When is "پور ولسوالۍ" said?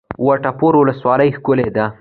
0.59-1.29